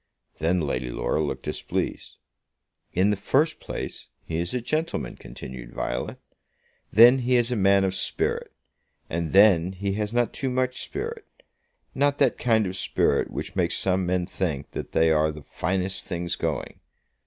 [0.39, 2.17] Then Lady Laura looked displeased.
[2.91, 6.17] "In the first place, he is a gentleman," continued Violet.
[6.91, 8.51] "Then he is a man of spirit.
[9.11, 11.27] And then he has not too much spirit;
[11.93, 16.07] not that kind of spirit which makes some men think that they are the finest
[16.07, 16.79] things going.